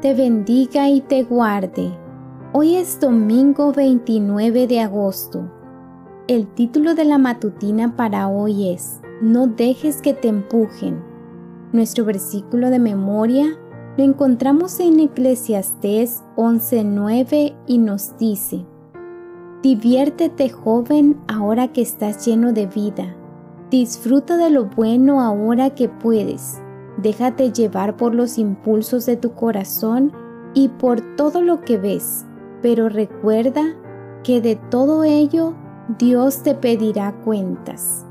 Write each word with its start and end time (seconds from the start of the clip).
te 0.00 0.14
bendiga 0.14 0.88
y 0.88 1.02
te 1.02 1.24
guarde. 1.24 1.90
Hoy 2.54 2.76
es 2.76 2.98
domingo 3.00 3.72
29 3.72 4.66
de 4.66 4.80
agosto. 4.80 5.50
El 6.26 6.46
título 6.46 6.94
de 6.94 7.04
la 7.04 7.18
matutina 7.18 7.96
para 7.96 8.28
hoy 8.28 8.70
es 8.70 9.00
No 9.20 9.46
dejes 9.46 10.00
que 10.00 10.14
te 10.14 10.28
empujen. 10.28 11.02
Nuestro 11.72 12.06
versículo 12.06 12.70
de 12.70 12.78
memoria 12.78 13.58
lo 13.98 14.04
encontramos 14.04 14.80
en 14.80 15.00
Eclesiastés 15.00 16.22
11:9 16.36 17.54
y 17.66 17.76
nos 17.76 18.16
dice, 18.16 18.64
Diviértete 19.62 20.48
joven 20.48 21.20
ahora 21.28 21.68
que 21.68 21.82
estás 21.82 22.24
lleno 22.24 22.54
de 22.54 22.66
vida. 22.66 23.14
Disfruta 23.70 24.38
de 24.38 24.48
lo 24.48 24.64
bueno 24.64 25.20
ahora 25.20 25.74
que 25.74 25.90
puedes 25.90 26.62
Déjate 27.02 27.52
llevar 27.52 27.96
por 27.96 28.14
los 28.14 28.36
impulsos 28.36 29.06
de 29.06 29.16
tu 29.16 29.32
corazón 29.34 30.12
y 30.54 30.68
por 30.68 31.00
todo 31.16 31.40
lo 31.40 31.62
que 31.62 31.78
ves, 31.78 32.26
pero 32.60 32.88
recuerda 32.88 33.62
que 34.22 34.40
de 34.40 34.56
todo 34.56 35.04
ello 35.04 35.54
Dios 35.98 36.42
te 36.42 36.54
pedirá 36.54 37.12
cuentas. 37.24 38.04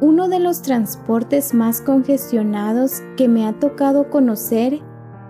Uno 0.00 0.28
de 0.28 0.40
los 0.40 0.60
transportes 0.60 1.54
más 1.54 1.80
congestionados 1.80 3.02
que 3.16 3.28
me 3.28 3.46
ha 3.46 3.58
tocado 3.58 4.10
conocer 4.10 4.80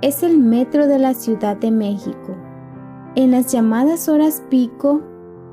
es 0.03 0.25
el 0.25 0.39
metro 0.39 0.89
de 0.89 0.99
la 0.99 1.15
Ciudad 1.15 1.57
de 1.57 1.71
México. 1.71 2.35
En 3.15 3.31
las 3.31 3.53
llamadas 3.53 4.09
horas 4.09 4.43
pico, 4.51 5.03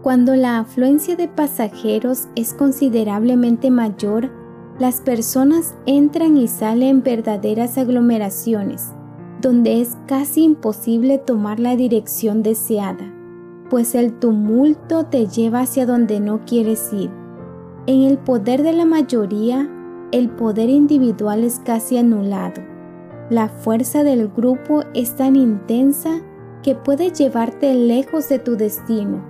cuando 0.01 0.35
la 0.35 0.57
afluencia 0.57 1.15
de 1.15 1.27
pasajeros 1.27 2.27
es 2.35 2.53
considerablemente 2.53 3.69
mayor 3.69 4.31
las 4.79 5.01
personas 5.01 5.75
entran 5.85 6.35
y 6.35 6.47
salen 6.47 7.03
verdaderas 7.03 7.77
aglomeraciones, 7.77 8.91
donde 9.39 9.81
es 9.81 9.97
casi 10.07 10.43
imposible 10.43 11.19
tomar 11.19 11.59
la 11.59 11.75
dirección 11.75 12.41
deseada, 12.41 13.13
pues 13.69 13.93
el 13.93 14.13
tumulto 14.13 15.05
te 15.05 15.27
lleva 15.27 15.61
hacia 15.61 15.85
donde 15.85 16.19
no 16.19 16.43
quieres 16.45 16.91
ir. 16.91 17.11
En 17.85 18.01
el 18.01 18.17
poder 18.17 18.63
de 18.63 18.73
la 18.73 18.85
mayoría, 18.85 19.69
el 20.11 20.29
poder 20.29 20.69
individual 20.69 21.43
es 21.43 21.59
casi 21.59 21.97
anulado. 21.97 22.61
La 23.29 23.49
fuerza 23.49 24.03
del 24.03 24.27
grupo 24.27 24.83
es 24.93 25.15
tan 25.15 25.35
intensa 25.35 26.21
que 26.63 26.73
puede 26.75 27.11
llevarte 27.11 27.73
lejos 27.75 28.27
de 28.29 28.39
tu 28.39 28.55
destino, 28.55 29.23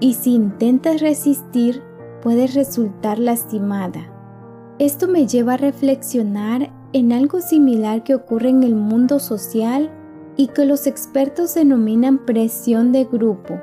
y 0.00 0.14
si 0.14 0.34
intentas 0.34 1.00
resistir, 1.00 1.82
puedes 2.22 2.54
resultar 2.54 3.18
lastimada. 3.18 4.15
Esto 4.78 5.08
me 5.08 5.26
lleva 5.26 5.54
a 5.54 5.56
reflexionar 5.56 6.70
en 6.92 7.12
algo 7.12 7.40
similar 7.40 8.04
que 8.04 8.14
ocurre 8.14 8.50
en 8.50 8.62
el 8.62 8.74
mundo 8.74 9.18
social 9.18 9.90
y 10.36 10.48
que 10.48 10.66
los 10.66 10.86
expertos 10.86 11.54
denominan 11.54 12.26
presión 12.26 12.92
de 12.92 13.04
grupo. 13.04 13.58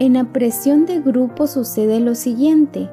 En 0.00 0.14
la 0.14 0.32
presión 0.32 0.86
de 0.86 1.00
grupo 1.00 1.46
sucede 1.46 2.00
lo 2.00 2.16
siguiente. 2.16 2.90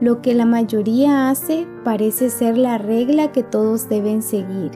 Lo 0.00 0.22
que 0.22 0.32
la 0.34 0.46
mayoría 0.46 1.28
hace 1.28 1.66
parece 1.82 2.30
ser 2.30 2.56
la 2.56 2.78
regla 2.78 3.32
que 3.32 3.42
todos 3.42 3.88
deben 3.88 4.22
seguir, 4.22 4.70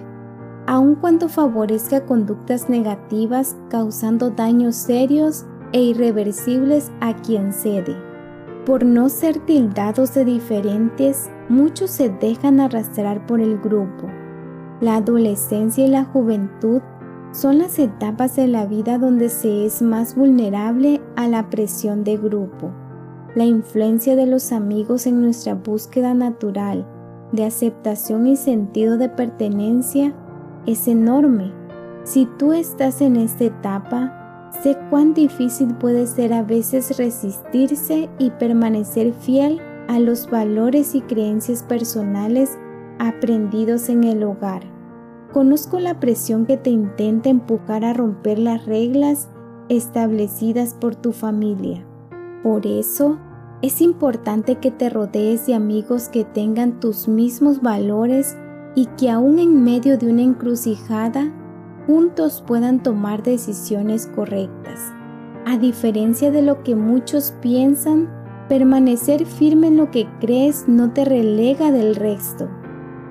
aun 0.66 0.96
cuando 0.96 1.28
favorezca 1.28 2.06
conductas 2.06 2.68
negativas 2.68 3.56
causando 3.68 4.30
daños 4.30 4.74
serios 4.74 5.46
e 5.72 5.80
irreversibles 5.80 6.90
a 7.00 7.14
quien 7.14 7.52
cede. 7.52 7.94
Por 8.66 8.84
no 8.84 9.08
ser 9.10 9.38
tildados 9.46 10.12
de 10.14 10.24
diferentes, 10.24 11.30
muchos 11.50 11.90
se 11.90 12.08
dejan 12.08 12.60
arrastrar 12.60 13.26
por 13.26 13.40
el 13.40 13.58
grupo. 13.58 14.06
La 14.80 14.96
adolescencia 14.96 15.84
y 15.84 15.88
la 15.88 16.04
juventud 16.04 16.80
son 17.32 17.58
las 17.58 17.78
etapas 17.78 18.36
de 18.36 18.46
la 18.46 18.66
vida 18.66 18.98
donde 18.98 19.28
se 19.28 19.66
es 19.66 19.82
más 19.82 20.14
vulnerable 20.14 21.00
a 21.16 21.28
la 21.28 21.50
presión 21.50 22.04
de 22.04 22.16
grupo. 22.16 22.70
La 23.34 23.44
influencia 23.44 24.16
de 24.16 24.26
los 24.26 24.52
amigos 24.52 25.06
en 25.06 25.20
nuestra 25.20 25.54
búsqueda 25.54 26.14
natural 26.14 26.86
de 27.32 27.44
aceptación 27.44 28.26
y 28.26 28.36
sentido 28.36 28.96
de 28.96 29.08
pertenencia 29.08 30.14
es 30.66 30.88
enorme. 30.88 31.52
Si 32.04 32.26
tú 32.38 32.52
estás 32.52 33.00
en 33.00 33.16
esta 33.16 33.44
etapa, 33.44 34.50
sé 34.62 34.76
cuán 34.88 35.14
difícil 35.14 35.74
puede 35.74 36.06
ser 36.06 36.32
a 36.32 36.42
veces 36.42 36.96
resistirse 36.96 38.08
y 38.18 38.30
permanecer 38.30 39.12
fiel 39.12 39.60
a 39.90 39.98
los 39.98 40.30
valores 40.30 40.94
y 40.94 41.00
creencias 41.00 41.64
personales 41.64 42.56
aprendidos 43.00 43.88
en 43.88 44.04
el 44.04 44.22
hogar. 44.22 44.62
Conozco 45.32 45.80
la 45.80 45.98
presión 45.98 46.46
que 46.46 46.56
te 46.56 46.70
intenta 46.70 47.28
empujar 47.28 47.84
a 47.84 47.92
romper 47.92 48.38
las 48.38 48.66
reglas 48.66 49.28
establecidas 49.68 50.74
por 50.74 50.94
tu 50.94 51.10
familia. 51.10 51.84
Por 52.44 52.68
eso, 52.68 53.18
es 53.62 53.80
importante 53.80 54.60
que 54.60 54.70
te 54.70 54.90
rodees 54.90 55.46
de 55.46 55.54
amigos 55.54 56.08
que 56.08 56.24
tengan 56.24 56.78
tus 56.78 57.08
mismos 57.08 57.60
valores 57.60 58.36
y 58.76 58.86
que 58.96 59.10
aún 59.10 59.40
en 59.40 59.64
medio 59.64 59.98
de 59.98 60.08
una 60.08 60.22
encrucijada, 60.22 61.32
juntos 61.88 62.44
puedan 62.46 62.80
tomar 62.80 63.24
decisiones 63.24 64.06
correctas. 64.06 64.92
A 65.46 65.58
diferencia 65.58 66.30
de 66.30 66.42
lo 66.42 66.62
que 66.62 66.76
muchos 66.76 67.34
piensan, 67.40 68.19
Permanecer 68.50 69.26
firme 69.26 69.68
en 69.68 69.76
lo 69.76 69.92
que 69.92 70.08
crees 70.18 70.64
no 70.66 70.92
te 70.92 71.04
relega 71.04 71.70
del 71.70 71.94
resto. 71.94 72.48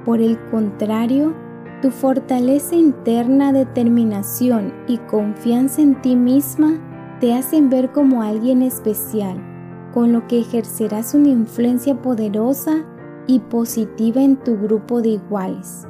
Por 0.03 0.19
el 0.19 0.37
contrario, 0.51 1.33
tu 1.81 1.91
fortaleza 1.91 2.75
interna, 2.75 3.53
determinación 3.53 4.73
y 4.85 4.97
confianza 4.97 5.81
en 5.81 6.01
ti 6.01 6.17
misma 6.17 7.17
te 7.21 7.33
hacen 7.33 7.69
ver 7.69 7.93
como 7.93 8.21
alguien 8.21 8.61
especial, 8.61 9.41
con 9.93 10.11
lo 10.11 10.27
que 10.27 10.41
ejercerás 10.41 11.13
una 11.13 11.29
influencia 11.29 12.01
poderosa 12.01 12.85
y 13.25 13.39
positiva 13.39 14.21
en 14.21 14.35
tu 14.35 14.57
grupo 14.57 15.01
de 15.01 15.11
iguales. 15.11 15.87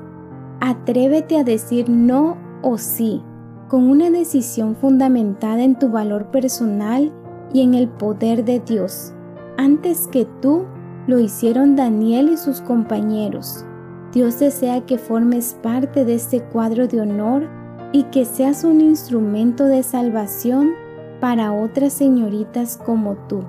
Atrévete 0.60 1.40
a 1.40 1.44
decir 1.44 1.90
no 1.90 2.38
o 2.62 2.78
sí, 2.78 3.24
con 3.68 3.90
una 3.90 4.12
decisión 4.12 4.76
fundamentada 4.76 5.64
en 5.64 5.80
tu 5.80 5.90
valor 5.90 6.30
personal 6.30 7.12
y 7.52 7.64
en 7.64 7.74
el 7.74 7.88
poder 7.88 8.46
de 8.46 8.60
Dios 8.60 9.16
antes 9.60 10.08
que 10.08 10.26
tú 10.42 10.66
lo 11.06 11.20
hicieron 11.20 11.76
Daniel 11.76 12.30
y 12.30 12.38
sus 12.38 12.62
compañeros. 12.62 13.66
Dios 14.14 14.40
desea 14.40 14.86
que 14.86 14.98
formes 14.98 15.58
parte 15.62 16.06
de 16.06 16.14
este 16.14 16.40
cuadro 16.42 16.88
de 16.88 17.02
honor 17.02 17.44
y 17.92 18.04
que 18.04 18.24
seas 18.24 18.64
un 18.64 18.80
instrumento 18.80 19.66
de 19.66 19.84
salvación 19.84 20.70
para 21.20 21.52
otras 21.52 21.92
señoritas 21.92 22.78
como 22.78 23.18
tú. 23.28 23.44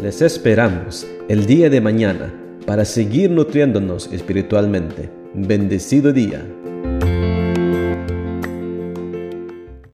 Les 0.00 0.22
esperamos 0.22 1.06
el 1.28 1.44
día 1.44 1.68
de 1.68 1.82
mañana 1.82 2.32
para 2.64 2.86
seguir 2.86 3.30
nutriéndonos 3.30 4.10
espiritualmente. 4.10 5.10
Bendecido 5.34 6.14
día. 6.14 6.42